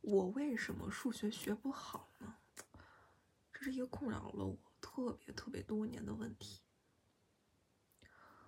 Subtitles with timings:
[0.00, 2.36] 我为什么数学学不好呢？
[3.52, 6.62] 这是一个困扰了我特别特别多年的问题。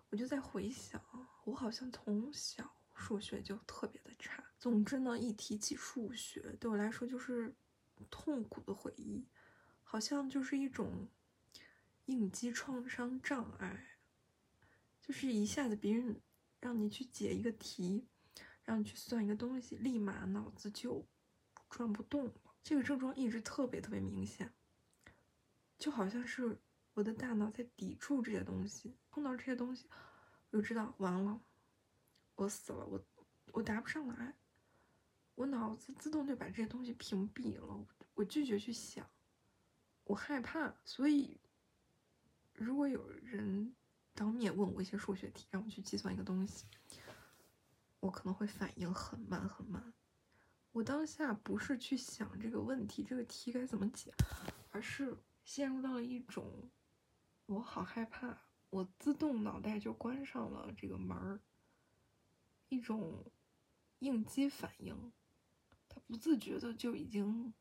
[0.08, 1.00] 我就在回想，
[1.44, 4.44] 我好像从小数学就特别的差。
[4.58, 7.54] 总之呢，一提起数学，对我来说就是
[8.10, 9.26] 痛苦的回忆，
[9.82, 11.08] 好像就是一种
[12.06, 13.98] 应激创伤障碍，
[15.00, 16.20] 就是一下子别人
[16.60, 18.06] 让你去解一个题，
[18.64, 21.06] 让你去算一个东西，立马脑子就
[21.70, 22.34] 转不动了。
[22.62, 24.52] 这个症状一直特别特别明显，
[25.78, 26.58] 就好像是。
[26.94, 29.88] 我的大脑在抵触这些东西，碰到这些东西，
[30.50, 31.40] 我就知道完了，
[32.34, 33.00] 我死了，我
[33.52, 34.34] 我答不上来，
[35.36, 39.08] 我脑子自动就把这些东西屏蔽了，我拒绝去想，
[40.02, 41.40] 我害怕，所以
[42.54, 43.74] 如果有人
[44.12, 46.66] 当面问我一些数学题，让我去计算一个东西，
[48.00, 49.94] 我可能会反应很慢很慢，
[50.72, 54.12] 我当下不是去想这个问题，这个题该怎么解，
[54.70, 56.70] 而是陷入到了一种。
[57.46, 58.38] 我好害怕，
[58.70, 61.40] 我自动脑袋就关上了这个门儿，
[62.68, 63.32] 一种
[63.98, 65.12] 应激反应，
[65.88, 67.52] 它不自觉的就已经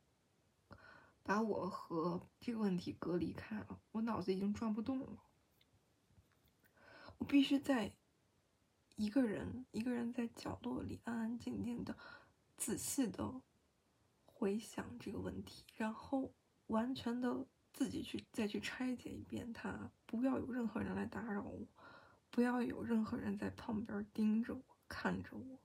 [1.24, 5.24] 把我和这个问题隔离开了，我脑子已经转不动了，
[7.18, 7.96] 我必须在
[8.96, 11.98] 一个人一个人在角落里安安静静的、
[12.60, 13.42] 仔细的
[14.26, 16.34] 回想这个问题，然后
[16.68, 17.48] 完全的。
[17.72, 21.66] 自己去再去拆解一遍它，不要有任何人来打扰我，
[22.32, 25.60] 不要有任何人在旁边盯着我、看着我、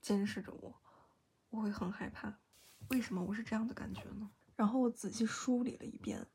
[0.00, 0.80] 监视着我，
[1.50, 2.38] 我会很害怕。
[2.88, 4.30] 为什么我是这样的感觉呢？
[4.54, 6.26] 然后我仔细梳理了一遍，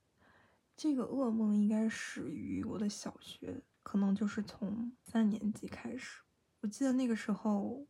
[0.75, 6.21] 这个噩梦应该始于我的小学，可能就是从三年级开始。
[6.59, 7.87] 我记得那个时候，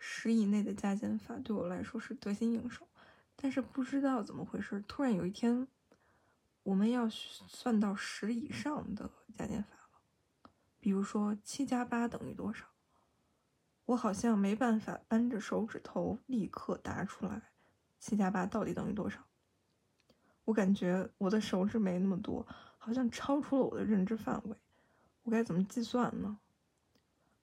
[0.00, 2.88] 十以内的加减法对我来说是得心应手，
[3.36, 5.68] 但是不知道怎么回事，突然有一天。
[6.62, 12.66] 我们要算到十以上的加减法了，比如说七加八等于多少？
[13.86, 17.50] 我好像没办法扳着手指头立刻答出来，
[17.98, 19.20] 七加八到底等于多少？
[20.44, 24.54] 我感觉我的手指没那么多，好像超出了我的认知范围。
[25.22, 26.38] 我该怎么计算呢？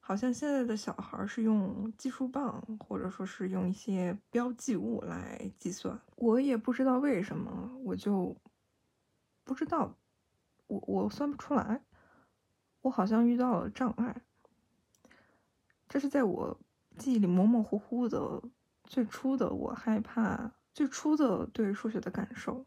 [0.08, 6.00] 好像现在的小孩是用计数棒，或者说是用一些标记物来计算。
[6.16, 8.34] 我也不知道为什么，我就。
[9.44, 9.98] 不知道，
[10.68, 11.82] 我我算不出来，
[12.84, 14.22] 我好像遇到了障碍。
[15.90, 16.58] 这是在我
[16.98, 18.42] 记忆里模模糊糊的
[18.86, 22.66] 最初的我害怕最初的对数学的感受。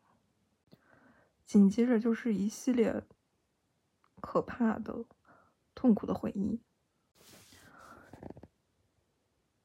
[1.46, 3.02] 紧接着就是一系列
[4.20, 5.06] 可怕的、
[5.74, 6.60] 痛苦的回忆。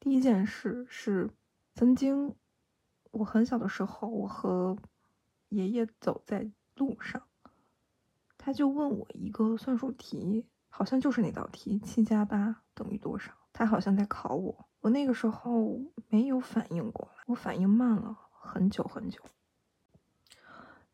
[0.06, 1.28] 第一件事是，
[1.74, 2.36] 曾经
[3.10, 4.76] 我很小的时候，我和
[5.48, 6.48] 爷爷走在。
[6.76, 7.26] 路上，
[8.38, 13.32] 他就问我一个算术题，好像就是那道题，七加八等于多少？
[13.52, 14.68] 他好像在考我。
[14.82, 19.20] 我那个时候没有反应过来，我反应慢了很久很久，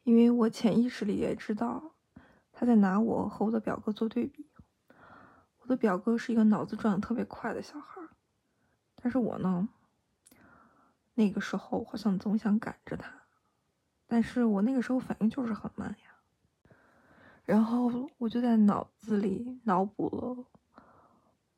[0.04, 1.92] 因为我潜意识里也知道
[2.50, 4.48] 他在拿我和我的表哥做对比。
[5.58, 8.00] 我的表哥是一个脑子转的特别快的小孩，
[9.02, 9.68] 但是我呢，
[11.14, 13.12] 那个时候好像总想赶着他。
[14.06, 16.74] 但是我那个时候反应就是很慢呀，
[17.44, 20.46] 然后我就在脑子里脑补了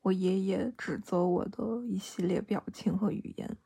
[0.01, 3.57] 我爷爷指责我的一系列表情和语言，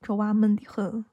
[0.00, 1.04] 这娃闷得很。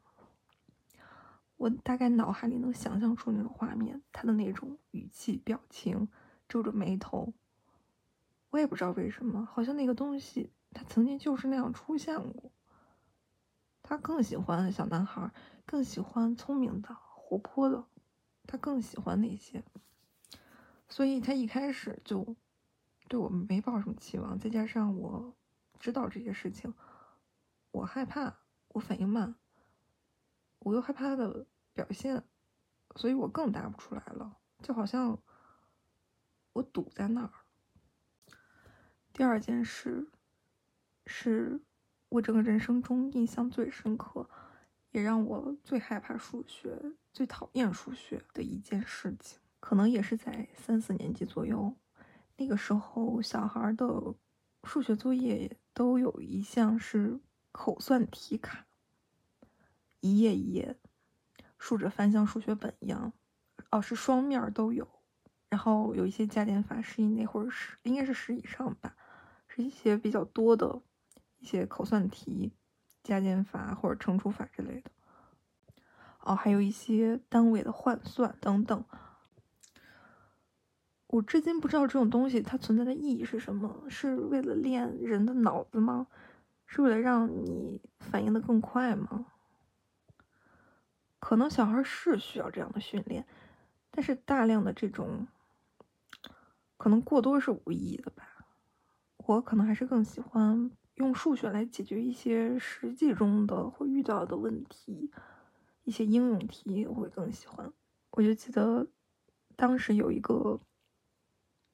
[1.57, 6.07] 我大概脑海里能想象出那种画面，他的那种语气、表情，
[6.47, 7.34] 皱着眉头。
[8.55, 12.53] 我也不知道为什么，好像那个东西他曾经就是那样出现过。
[13.83, 15.29] 他更喜欢小男孩，
[15.66, 17.83] 更喜欢聪明的、活泼的，
[18.47, 19.61] 他更喜欢那些。
[20.88, 22.38] 所以他一开始就
[23.09, 24.39] 对我没抱什么期望。
[24.39, 25.35] 再加上我
[25.77, 26.73] 知道这些事情，
[27.71, 28.38] 我害怕，
[28.69, 29.35] 我反应慢，
[30.59, 32.24] 我又害怕他的表现，
[32.95, 34.38] 所以我更答不出来了。
[34.62, 35.21] 就好像
[36.53, 37.31] 我堵在那儿。
[39.15, 40.07] 第二件事
[41.07, 41.62] 是。
[42.09, 44.29] 我整个人生中印象最深刻，
[44.91, 46.79] 也让我最害怕数学、
[47.12, 51.75] 最讨厌数学的一件事情，可能也是在三四年级左右。
[52.38, 54.13] 那个时候，小孩的
[54.63, 57.19] 数学作业都有一项是
[57.51, 58.65] 口算题卡，
[60.00, 60.77] 一页一页，
[61.57, 63.11] 竖着翻像数学本一样，
[63.71, 64.88] 哦，是双面都有。
[65.50, 68.95] 然后有一些加减法十以内或者十，应该是十以上吧，
[69.62, 70.81] 一些比较多的。
[71.38, 72.54] 一些口算题，
[73.04, 74.90] 加减法或者乘除法之类的。
[76.22, 78.84] 哦，还有一些单位的换算等等。
[81.07, 83.86] 我至今不知道这种东西它存在的意义是什么？
[83.90, 86.07] 是为了练人的脑子吗？
[86.66, 89.28] 是为了让你反应的更快吗？
[91.19, 93.28] 可能小孩是需要这样的训练，
[93.92, 95.28] 但是大量的这种，
[96.78, 98.34] 可能过多是无意义的吧。
[99.27, 105.12] 我可能还是更喜欢用数学来解决一些实际中的会遇到的问题，
[105.83, 107.74] 一些应用题我会更喜欢。
[108.12, 108.88] 我就记得
[109.56, 110.60] 当时有一个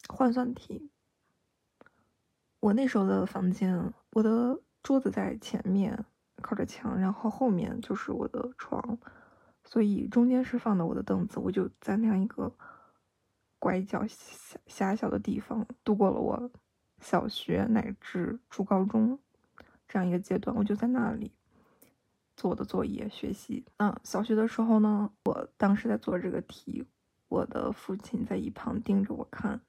[0.07, 0.89] 换算题，
[2.61, 6.05] 我那时候的房间，我的桌子在前面
[6.41, 8.97] 靠着墙，然后后面就是我的床。
[9.63, 12.51] 所以中间是放的我的凳子，我就在那样一个
[13.59, 16.49] 拐角狭狭小的地方度过了我
[17.01, 19.19] 小学乃至初高中
[19.87, 20.55] 这样一个阶段。
[20.55, 21.33] 我就在那里
[22.37, 23.65] 做我的作业学习。
[23.77, 26.85] 嗯，小学的时候呢，我当时在做这个题，
[27.27, 29.59] 我的父亲在一旁盯着我看，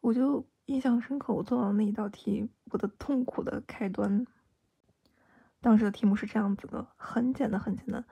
[0.00, 1.32] 我就印象深刻。
[1.32, 4.24] 我做到那一道题，我的痛苦的开端。
[5.60, 8.04] 当时的题目是这样子的，很简单，很简单。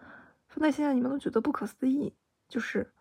[0.48, 2.14] 放在现在，你们都觉得不可思议，
[2.48, 2.92] 就是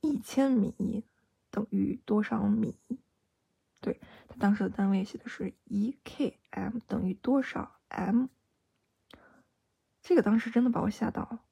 [0.00, 1.04] 一千米
[1.50, 2.78] 等于多少米？
[3.84, 8.28] 对他当时的单位写的是一 km 等于多少 m？
[10.00, 11.42] 这个当时真的把我吓到了。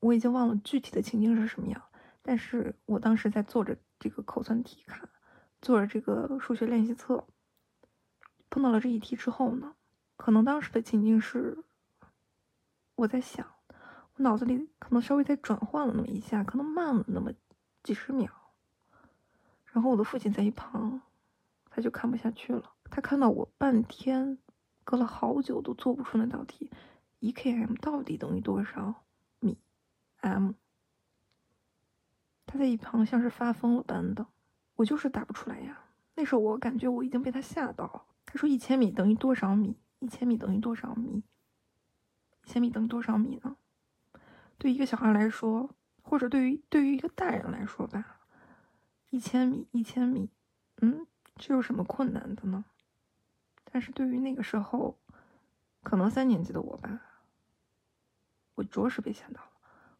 [0.00, 1.82] 我已经忘了具体的情境是什么样，
[2.20, 5.08] 但是我当时在做着这个口算题卡，
[5.62, 7.26] 做着这个数学练习册，
[8.50, 9.74] 碰到了这一题之后呢，
[10.18, 11.64] 可能当时的情境是。
[12.96, 17.32] 我在想，我脑子里可能稍微再转换了那么一下，可能慢了那么
[17.82, 18.30] 几十秒。
[19.72, 21.02] 然后我的父亲在一旁，
[21.74, 22.72] 他就看不下去了。
[22.84, 24.38] 他看到我半天，
[24.84, 26.70] 隔了好久都做不出那道题，
[27.18, 29.02] 一 km 到底等于多少
[29.40, 29.58] 米
[30.20, 30.52] ？m。
[32.46, 34.24] 他在一旁像是发疯了般的，
[34.76, 35.86] 我就是答不出来呀。
[36.14, 38.06] 那时候我感觉我已经被他吓到。
[38.24, 39.76] 他说一千米等于多少米？
[39.98, 41.24] 一千米等于多少米？
[42.44, 43.56] 一千米等于多少米呢？
[44.58, 48.20] 对一个小孩来说，或者对于对于一个大人来说吧，
[49.10, 50.30] 一千米，一千米，
[50.80, 51.04] 嗯，
[51.36, 52.64] 这有什么困难的呢？
[53.64, 54.98] 但是对于那个时候，
[55.82, 57.00] 可能三年级的我吧，
[58.54, 59.50] 我着实被吓到了。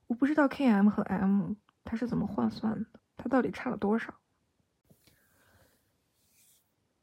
[0.06, 1.54] 我不知道 km 和 m
[1.84, 4.14] 它是怎么换算的，它到底差了多少，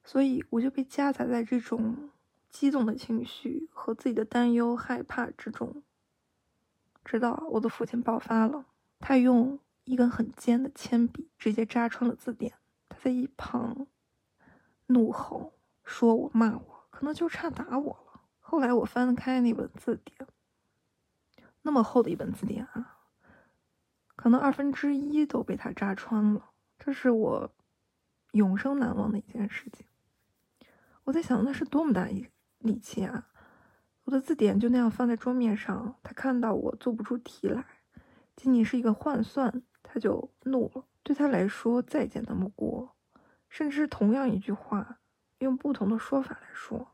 [0.04, 2.10] 所以我就被夹杂在这种。
[2.52, 5.84] 激动的情绪和自己的担忧、害怕之中，
[7.06, 8.66] 直到我的父亲爆发了，
[9.00, 12.56] 他用一根很尖的铅笔直接扎穿了字典。
[12.90, 13.88] 他在一旁
[14.94, 15.54] 怒吼，
[15.84, 18.22] 说我、骂我，可能就差打我了。
[18.40, 20.28] 后来我翻开那本字典，
[21.62, 23.00] 那么厚的一本字典啊，
[24.16, 26.52] 可能二分之一都被他扎穿了。
[26.78, 27.52] 这是我
[28.32, 29.86] 永生难忘的一件事情。
[31.04, 32.28] 我在想，那是多么大一。
[32.60, 33.28] 力气啊！
[34.04, 37.66] 我的字典就那样放在桌面上，他看到我做不出题来，
[38.36, 40.86] 仅仅是一个换算，他就怒了。
[41.02, 42.96] 对他来说，再简单不过，
[43.52, 44.98] 甚至是同样一句话，
[45.40, 46.88] 用不同的说法来说，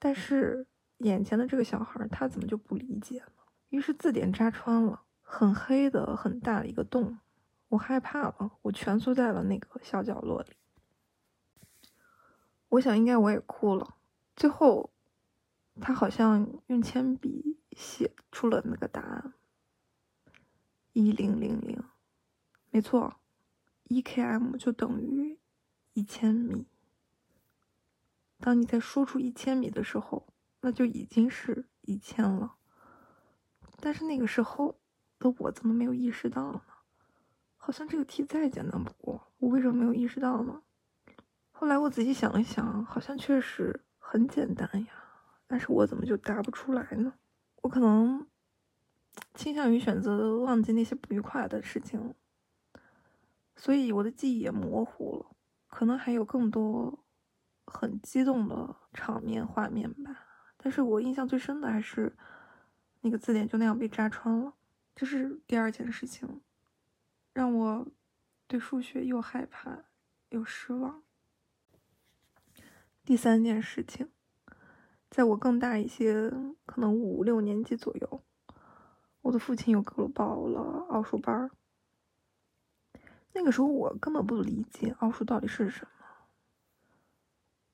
[0.00, 0.66] 但是
[0.98, 3.44] 眼前的这个小孩，他怎么就不理解呢？
[3.68, 7.20] 于是字典扎穿了，很黑的很大的一个洞，
[7.68, 10.56] 我害怕了，我蜷缩在了那个小角落里。
[12.70, 13.94] 我想，应该我也哭了。
[14.34, 14.90] 最后，
[15.80, 19.34] 他好像用铅笔写出了那个答案：
[20.92, 21.80] 一零零零，
[22.70, 23.20] 没错，
[23.84, 25.38] 一 km 就等于
[25.96, 26.66] 一千米。
[28.38, 30.26] 当你在说出一千米的时候，
[30.60, 32.56] 那就已经是一千了。
[33.80, 34.78] 但是那个时候
[35.18, 36.62] 的我怎么没有意识到呢？
[37.56, 40.60] 好像这个题再简单不过，我为什么没有意识到呢？
[41.50, 43.80] 后来我仔细想了想，好像确实。
[43.98, 44.92] 很简单呀，
[45.46, 47.14] 但是我怎么就答不出来呢？
[47.62, 48.26] 我可能
[49.34, 52.14] 倾向于选择忘记那些不愉快的事情，
[53.56, 55.35] 所以我的记忆也模糊了。
[55.76, 57.04] 可能还有更多
[57.66, 60.16] 很激动的场面画面吧，
[60.56, 62.16] 但是我印象最深的还是
[63.02, 64.54] 那个字典就那样被扎穿了。
[64.94, 66.40] 这是第二件事情，
[67.34, 67.86] 让我
[68.46, 69.84] 对数学又害怕
[70.30, 71.02] 又失望。
[73.04, 74.08] 第三件事情，
[75.10, 76.32] 在我更大一些，
[76.64, 78.22] 可能五六年级左右，
[79.20, 81.50] 我的父亲又给我报了奥数班儿。
[83.36, 85.90] 那个时候我根本不理解奥数到底是什么，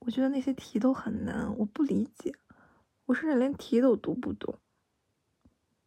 [0.00, 2.34] 我觉得那些题都很难，我不理解。
[3.04, 4.58] 我甚至连题都读不懂，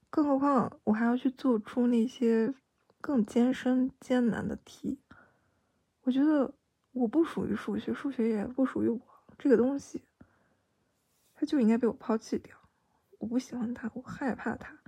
[0.10, 2.54] 更何况我还要去做出那些
[3.02, 5.02] 更艰深艰难的题。
[6.04, 6.54] 我觉得
[6.94, 9.02] 我不属于数学，数学也不属于我。
[9.38, 10.06] 这个东西，
[11.34, 12.56] 它就应该被我抛弃掉。
[13.20, 14.80] 我不喜欢它，我害怕它，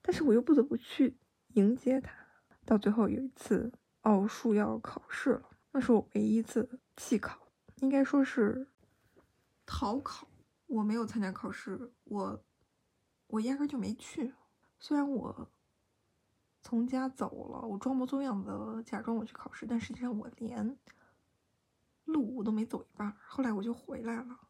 [0.00, 1.18] 但是我又不得不去
[1.48, 2.14] 迎接它。
[2.64, 7.38] 到最后有一次奥数要考试了，那是我唯一一次弃考，
[7.76, 8.68] 应该说是
[9.66, 10.26] 逃考。
[10.66, 12.42] 我没有参加考试，我
[13.26, 14.32] 我压根就没去。
[14.78, 15.50] 虽然我
[16.62, 20.78] 从家走了，我装模作样的假装我去考试，但实际上我连
[22.04, 23.14] 路我都没走一半。
[23.26, 24.40] 后来我就回来了。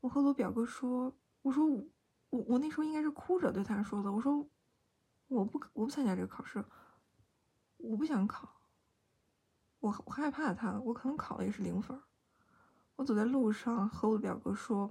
[0.00, 1.84] 我和我表哥说：“我说我
[2.30, 4.12] 我我那时候应该是哭着对他说的。
[4.12, 4.48] 我说
[5.28, 6.64] 我不我不参加这个考试，
[7.78, 8.48] 我不想考，
[9.84, 12.00] 我我害怕他，我可能考的也是零分。”
[12.96, 14.90] 我走在路上和我的表哥说。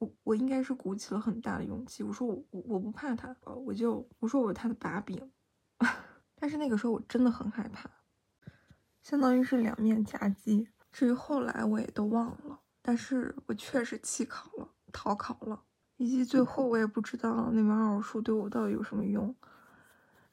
[0.00, 5.30] 我我应该是鼓起了很大的勇气，我说我我我不怕他，我就我说我是他的把柄，
[6.34, 7.90] 但是那个时候我真的很害怕，
[9.02, 10.66] 相当于是两面夹击。
[10.90, 15.64] 至于后来我也都忘了，但是我确实弃考了，逃考了，
[15.98, 19.36] 以及最后我也不知道那门奥数对我到底有什么用。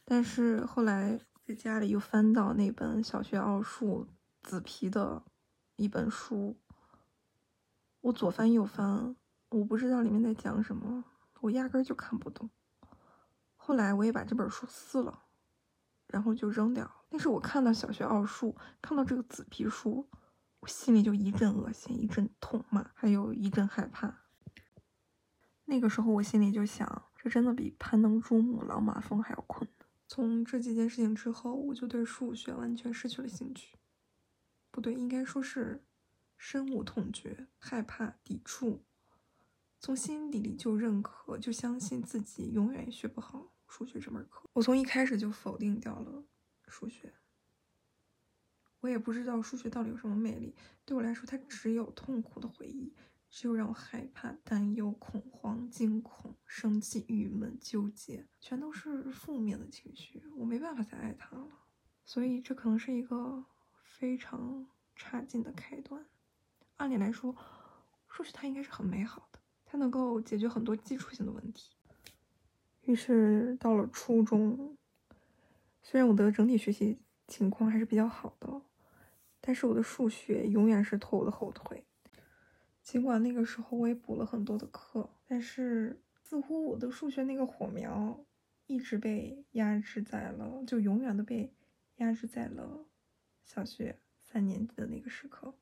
[0.06, 4.06] 但是后来在家里又翻到那本小学奥数
[4.44, 5.24] 紫皮的
[5.78, 6.58] 一本书，
[8.02, 9.16] 我左翻右翻。
[9.48, 11.06] 我不知道里面在讲什么，
[11.40, 12.50] 我压根就看不懂。
[13.56, 15.24] 后来我也把这本书撕了，
[16.08, 17.06] 然后就扔掉。
[17.08, 20.06] 但是我看到小学奥数，看到这个紫皮书，
[20.60, 24.14] 我心里就一阵恶心，一阵痛骂，还有一阵害怕。
[25.64, 29.77] 那个时候我心里就想，这真的比攀登珠穆朗玛峰还要困难。
[30.08, 33.78] 从这几件事情之后，我就对数学完全失去了兴趣。
[34.72, 35.84] 不对，应该说是
[36.38, 38.84] 深恶痛绝，害怕，抵触。
[39.80, 44.50] 从心底里就认可，就相信自己永远也学不好数学这门课。
[44.54, 46.24] 我从一开始就否定掉了
[46.68, 47.14] 数学。
[48.80, 52.94] 我也不知道数学到底有什么魅力，对我来说，它只有痛苦的回忆，
[53.40, 60.24] 就让我害怕、担忧、恐慌、惊恐、生气、郁闷、纠结，全都是负面的情绪。
[60.36, 61.48] 我没办法再爱他了，
[62.04, 63.46] 所以这可能是一个
[63.84, 64.66] 非常
[64.96, 66.04] 差劲的开端。
[66.78, 67.36] 按理来说，
[68.08, 69.40] 数学它应该是很美好的。
[69.68, 71.76] 它能够解决很多基础性的问题。
[72.82, 74.76] 于是到了初中，
[75.84, 78.64] 虽然我的整体学习情况还是比较好的，
[79.40, 81.86] 但是我的数学永远是拖我的后腿。
[82.88, 88.26] 尽管那个时候我也补了很多的课，但是似乎我的数学那个火苗
[88.66, 91.52] 一直被压制在了，就永远的被
[91.98, 92.86] 压制在了
[93.44, 95.54] 小学三年级的那个时刻。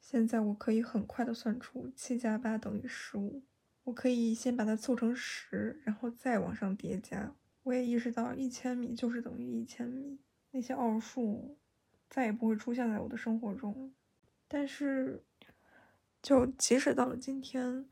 [0.00, 3.42] 现在我可以很快的算出七加八等于十五，
[3.82, 7.34] 我可以先把它凑成十，然后再往上叠加。
[7.64, 10.20] 我也意识到一千米就是等于一千米，
[10.52, 11.58] 那些奥数
[12.08, 13.92] 再也不会出现在我的生活中。
[14.46, 15.24] 但是，
[16.22, 17.88] 就即使到了今天，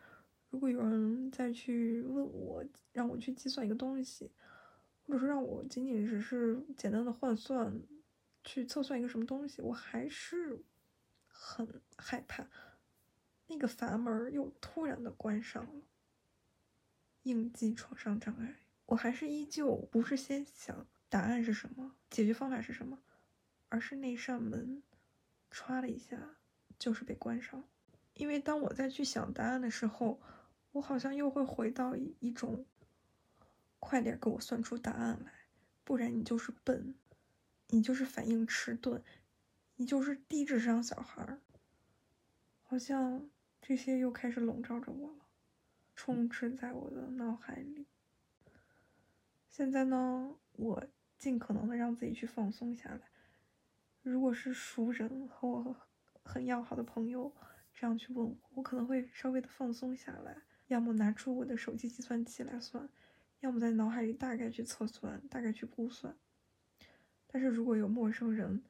[0.50, 4.30] 如果有人再去问我，让我去计算一个东西，
[5.06, 7.80] 或者说让我仅仅只是简单的换算，
[8.44, 10.62] 去测算一个什么东西，我还是。
[11.38, 12.48] 很害怕，
[13.48, 15.82] 那个阀门又突然的关上了。
[17.24, 18.56] 应激创伤障碍，
[18.86, 23.02] 我还是依旧不是先想答案是什么，解决方法是什么，
[23.68, 24.82] 而是那扇门，
[25.52, 26.38] 歘了一下，
[26.78, 27.68] 就是被关上了。
[28.16, 30.18] 因为当我再去想答案的时候，
[30.72, 32.66] 我好像又会回到一种，
[33.78, 35.32] 快点给我算出答案来，
[35.84, 36.94] 不然你就是笨，
[37.68, 39.02] 你就是反应迟钝。
[39.78, 41.38] 你就是低智商小孩儿，
[42.62, 43.28] 好像
[43.60, 45.26] 这些又开始笼罩着我了，
[45.94, 47.84] 充斥在我的脑海里。
[49.50, 50.86] 现在呢，我
[51.18, 53.02] 尽可能的让自己去放松下来。
[54.00, 55.76] 如果是熟人和我
[56.22, 57.30] 很要好的朋友
[57.76, 62.88] 这样去问我，我可能会稍微的放松下来，要么拿出我的手机计算器来算，
[63.40, 66.16] 要么在脑海里大概去测算，大概去估算。
[67.26, 68.64] 但是如果有陌生人，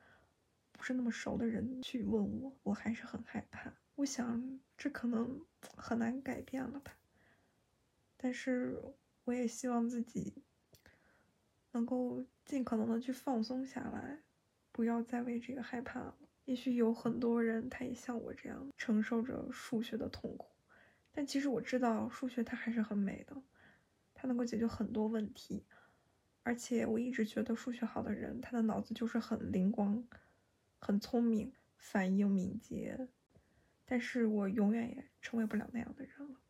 [0.72, 3.72] 不是那么熟的人去问我，我还是很害怕。
[3.94, 5.40] 我想这可能
[5.76, 6.98] 很难改变了吧。
[8.16, 8.82] 但是
[9.24, 10.42] 我也希望自己
[11.70, 14.18] 能够尽可能的去放松下来，
[14.72, 16.16] 不要再为这个害怕了。
[16.46, 20.48] 也许有很多人他也像我这样承受着数学的痛苦，
[21.12, 23.36] 但其实我知道数学它还是很美的，
[24.14, 25.66] 它能够解决很多问题。
[26.42, 30.06] 而且我一直觉得数学好的人，他的脑子就是很灵光。
[30.78, 33.08] 很聪明，反应敏捷，
[33.84, 36.40] 但是我永远也成为不了那样的人了。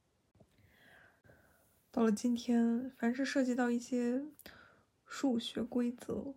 [1.91, 4.27] 到了今天，凡是涉及到一些
[5.07, 6.35] 数学规则，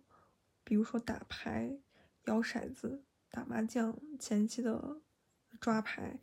[0.64, 1.78] 比如说打牌、
[2.24, 5.00] 摇骰子、打麻将前期的
[5.60, 6.18] 抓牌，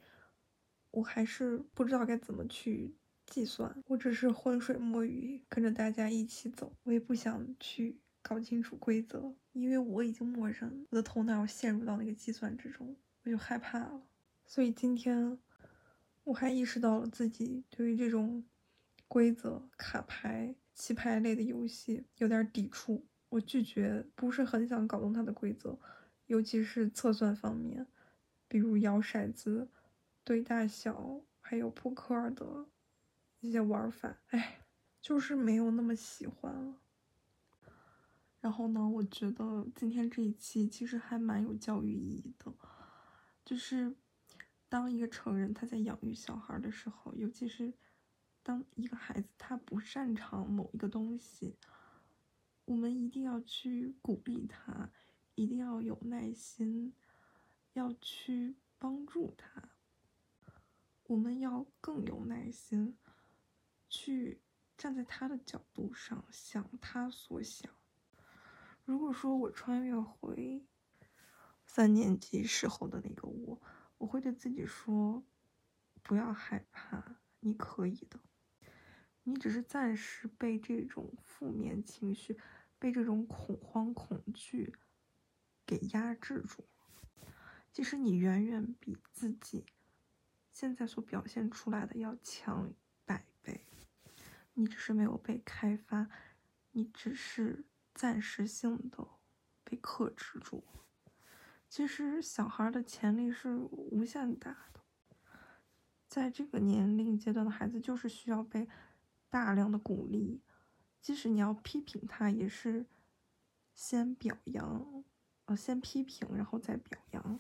[0.92, 2.96] 我还是不知道该怎么去
[3.26, 3.82] 计算。
[3.88, 6.74] 我只是浑水摸鱼，跟着大家一起走。
[6.84, 14.04] 我也不想去搞清楚规则，因为我已经默认我的头脑陷入到那个计算之中，我就害怕了。
[14.46, 15.40] 所以今天。
[16.28, 18.44] 我还意识到了自己对于这种
[19.08, 23.06] 规则、卡牌、棋牌类的游戏有点抵触。
[23.30, 25.80] 我拒绝，不是很想搞懂它的规则，
[26.28, 27.88] 尤其是测算方面，
[28.48, 29.70] 比如摇骰子、
[30.24, 32.68] 对大小，还有扑克的
[33.42, 34.18] 一些玩法。
[34.28, 34.68] 哎，
[35.02, 36.78] 就是没有那么喜欢了。
[38.40, 42.54] 然后呢，我觉得今天这一期其实还蛮有教育意义的，
[43.44, 43.96] 就是。
[44.70, 47.74] 当一个成人他在养育小孩的时候，尤其是
[48.44, 51.56] 当一个孩子他不擅长某一个东西，
[52.66, 54.92] 我们一定要去鼓励他，
[55.38, 56.94] 一定要有耐心，
[57.74, 59.70] 要去帮助他。
[61.04, 62.98] 我们要更有耐心，
[63.88, 64.42] 去
[64.78, 67.72] 站在他的角度上想他所想。
[68.84, 70.66] 如果说我穿越回
[71.66, 73.62] 三年级时候的那个我。
[74.00, 75.24] 我会对自己说
[76.04, 78.20] ：“不要害怕，你可以的。
[79.24, 82.38] 你只是暂时被这种负面情绪、
[82.78, 84.76] 被这种恐慌、恐惧
[85.68, 87.32] 给压制住了。
[87.72, 89.66] 其实你远远比自己
[90.50, 92.74] 现在所表现出来的要强
[93.06, 93.66] 百倍。
[94.56, 96.10] 你只是没有被开发，
[96.72, 99.08] 你只是暂时性的
[99.64, 100.64] 被克制住。”
[101.70, 104.80] 其实小孩的潜力是无限大的，
[106.08, 108.70] 在这个年龄阶段的孩子就是需要被
[109.30, 110.42] 大量的鼓励，
[111.02, 112.86] 即使你要批评他，也是
[113.76, 115.04] 先表扬，
[115.48, 117.40] 呃，先批评然后再表扬。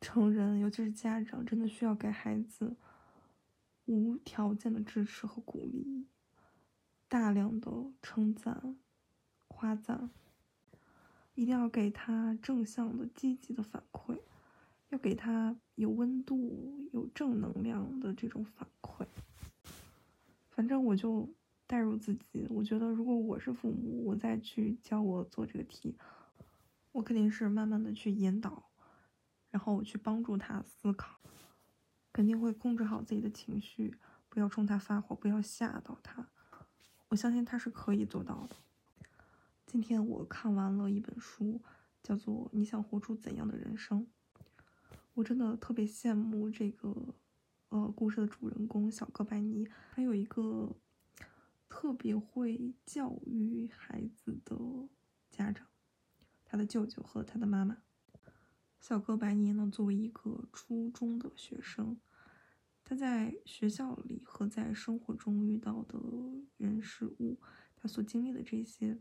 [0.00, 2.76] 成人尤其是家长，真的需要给孩子
[3.86, 6.06] 无条件的支持和鼓励，
[7.08, 8.76] 大量的称赞、
[9.48, 10.10] 夸赞。
[11.34, 14.20] 一定要给他正向的、积极的反馈，
[14.88, 19.06] 要给他有温度、有正能量的这种反馈。
[20.48, 21.28] 反正我就
[21.66, 25.96] 代入自己，我觉得如果我是父母，我再去教我做这个题，
[26.92, 28.70] 我肯定是慢慢的去引导，
[29.50, 31.20] 然后我去帮助他思考，
[32.12, 33.96] 肯定会控制好自己的情绪，
[34.28, 36.28] 不要冲他发火，不要吓到他。
[37.08, 38.56] 我相信他是可以做到的。
[39.64, 41.60] 今天我看完了一本书，
[42.02, 44.02] 叫做《你想活出怎样的人生》。
[45.14, 47.14] 我真的特别羡慕这个，
[47.70, 50.76] 呃，故事的主人公小哥白尼，他有一个
[51.68, 54.56] 特别会教育孩子的
[55.30, 55.66] 家长，
[56.48, 57.78] 他的舅舅和他的妈妈。
[58.80, 62.00] 小哥白尼呢，作为一个初中的学生，
[62.82, 66.00] 他在学校里和在生活中遇到的
[66.56, 67.38] 人事物，
[67.76, 68.98] 他所经历的这些。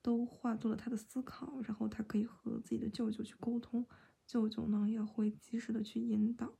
[0.00, 3.84] 都化作了他的思考，然后他可以和自己的舅舅去沟通，
[4.24, 6.54] 舅舅呢也会及时的去引导，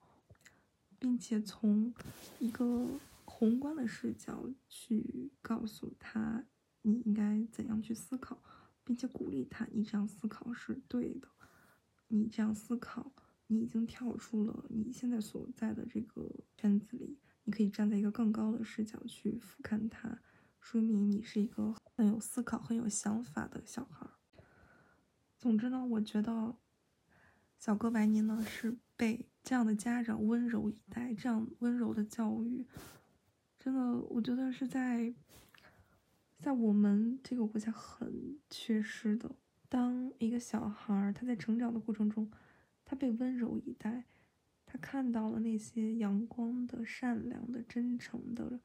[0.98, 1.94] 并且从
[2.40, 2.84] 一个
[3.24, 6.44] 宏观的视角去告诉他
[6.82, 8.42] 你应该怎样去思考，
[8.88, 11.28] 并且鼓励他你这样思考是对的，
[12.06, 13.12] 你这样思考，
[13.48, 20.18] 你已经跳出了你现在所在的这个圈子里，你可以站在一个更高的视角去俯瞰它。
[20.58, 24.08] 说明你是一个很有思考、很有想法的小孩。
[25.36, 26.56] 总之呢，我觉得
[27.58, 32.64] 小哥白尼呢是被这样的家长温柔以待，这样温柔的教育，
[33.58, 35.12] 真的，我觉得是在
[36.38, 39.30] 在我们这个国家很缺失的。
[39.68, 42.30] 当一个小孩儿他在成长的过程中，
[42.84, 44.04] 他被温柔以待，
[44.64, 48.60] 他看到了那些阳光的、善良的、真诚的。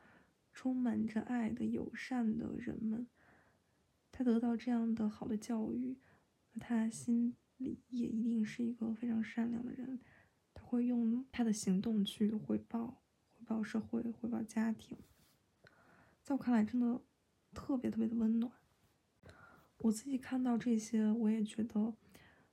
[0.56, 3.08] 充满着爱的友善的人们，
[4.12, 5.98] 他得到这样的好的教育，
[6.60, 10.00] 他心里也一定是一个非常善良的人。
[10.54, 14.96] 他会用他的行动去回报，回报社会，回报家庭。
[16.22, 17.02] 在我看来，真的
[17.54, 18.52] 特别特别的温暖。
[19.78, 21.94] 我自己看到这些，我也觉得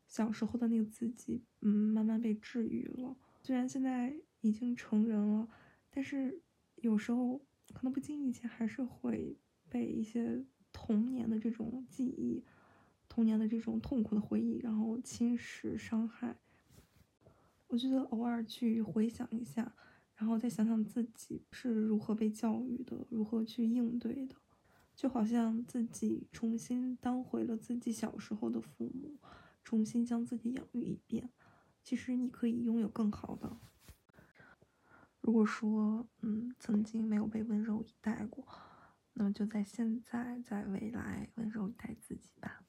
[0.07, 3.17] 小时候的那个自己，嗯，慢慢被治愈了。
[3.43, 5.49] 虽然现在已经成人了，
[5.91, 6.41] 但是
[6.77, 7.41] 有时候。
[7.73, 12.43] 可能不经意间还是会被一些童年的这种记忆、
[13.09, 16.37] 童年的这种痛苦的回忆，然后侵蚀、伤害。
[17.69, 19.73] 我觉得偶尔去回想一下，
[20.17, 24.35] 然后再想想自己是如何被教育的，如何去应对的，
[25.01, 29.19] 就好像自己重新当回了自己小时候的父母，
[29.65, 31.31] 重新将自己养育一遍。
[31.83, 33.57] 其实你可以拥有更好的。
[35.23, 38.47] 如果说，嗯，曾经没有被温柔以待过，
[39.15, 42.63] 那么就在现在，在未来温柔以待自己吧。